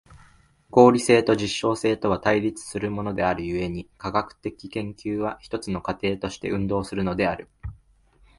[0.71, 7.47] 合理性と実証性とは対立するものである故に、科学的研究は一つの過程として運動するのである。